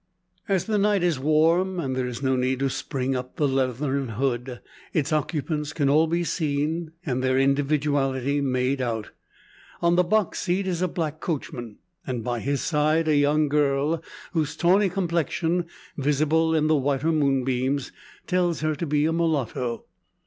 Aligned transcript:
As 0.47 0.65
the 0.65 0.79
night 0.79 1.03
is 1.03 1.19
warm, 1.19 1.79
and 1.79 1.95
there 1.95 2.07
is 2.07 2.23
no 2.23 2.35
need 2.35 2.57
to 2.61 2.71
spring 2.71 3.15
up 3.15 3.35
the 3.35 3.47
leathern 3.47 4.09
hood 4.09 4.59
its 4.95 5.13
occupants 5.13 5.73
can 5.73 5.89
all 5.89 6.07
be 6.07 6.23
seen, 6.23 6.93
and 7.05 7.21
their 7.23 7.37
individuality 7.37 8.41
made 8.41 8.81
out. 8.81 9.11
On 9.79 9.97
the 9.97 10.03
box 10.03 10.39
seat 10.39 10.65
is 10.65 10.81
a 10.81 10.87
black 10.87 11.19
coachman; 11.19 11.77
and 12.07 12.23
by 12.23 12.39
his 12.39 12.61
side 12.63 13.07
a 13.07 13.15
young 13.15 13.47
girl 13.47 14.01
whose 14.33 14.55
tawny 14.55 14.89
complexion, 14.89 15.65
visible 15.95 16.55
in 16.55 16.65
the 16.65 16.75
whiter 16.75 17.11
moonbeams, 17.11 17.91
tells 18.25 18.61
her 18.61 18.73
to 18.73 18.87
be 18.87 19.05
a 19.05 19.13
mulatto. 19.13 19.85